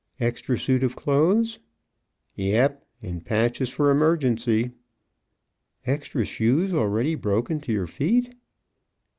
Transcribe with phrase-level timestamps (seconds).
[0.19, 1.59] "Extra suit of clothes?"
[2.33, 4.71] "Yep and patches for emergency."
[5.85, 8.33] "Extra shoes already broken to your feet?"